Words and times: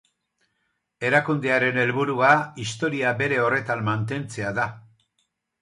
Erakundearen 1.09 1.77
helburua 1.83 2.31
historia 2.65 3.15
bere 3.23 3.39
horretan 3.45 3.87
mantentzea 3.91 4.59
da. 4.63 4.71